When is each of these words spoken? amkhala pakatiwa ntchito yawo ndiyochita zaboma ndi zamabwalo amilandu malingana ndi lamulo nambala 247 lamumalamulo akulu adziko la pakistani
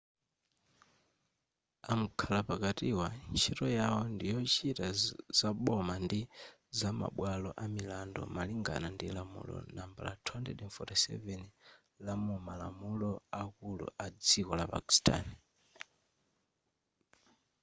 amkhala 1.91 2.39
pakatiwa 2.49 3.07
ntchito 3.31 3.65
yawo 3.77 4.01
ndiyochita 4.13 4.85
zaboma 5.37 5.95
ndi 6.05 6.19
zamabwalo 6.79 7.49
amilandu 7.63 8.21
malingana 8.35 8.87
ndi 8.95 9.07
lamulo 9.15 9.55
nambala 9.75 10.11
247 10.25 12.05
lamumalamulo 12.05 13.11
akulu 13.41 13.85
adziko 14.05 14.51
la 14.59 14.65
pakistani 14.73 15.33